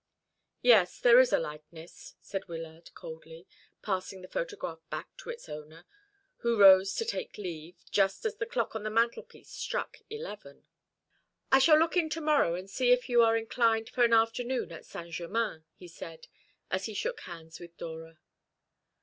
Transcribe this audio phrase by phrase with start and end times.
[0.63, 3.45] "Yes, there is a likeness," said Wyllard coldly,
[3.83, 5.85] passing the photograph back to its owner,
[6.37, 10.65] who rose to take leave, just as the clock on the mantelpiece struck eleven.
[11.51, 14.71] "I shall look in to morrow, and see if you are inclined for an afternoon
[14.71, 16.25] at Saint Germain," he said,
[16.71, 18.17] as he shook hands with Dora.